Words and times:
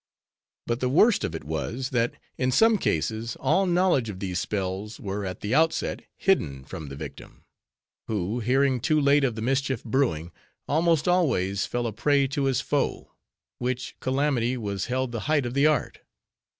But 0.65 0.79
the 0.79 0.89
worst 0.89 1.23
of 1.23 1.35
it 1.35 1.43
was, 1.43 1.91
that 1.91 2.13
in 2.35 2.51
some 2.51 2.79
cases 2.79 3.35
all 3.39 3.67
knowledge 3.67 4.09
of 4.09 4.19
these 4.19 4.39
spells 4.39 4.99
were 4.99 5.27
at 5.27 5.41
the 5.41 5.53
outset 5.53 6.01
hidden 6.17 6.63
from 6.65 6.89
the 6.89 6.95
victim; 6.95 7.43
who, 8.07 8.39
hearing 8.39 8.79
too 8.79 8.99
late 8.99 9.23
of 9.23 9.35
the 9.35 9.43
mischief 9.43 9.83
brewing, 9.83 10.31
almost 10.67 11.07
always 11.07 11.67
fell 11.67 11.85
a 11.85 11.93
prey 11.93 12.25
to 12.29 12.45
his 12.45 12.61
foe; 12.61 13.11
which 13.59 13.95
calamity 13.99 14.57
was 14.57 14.87
held 14.87 15.11
the 15.11 15.19
height 15.29 15.45
of 15.45 15.53
the 15.53 15.67
art. 15.67 15.99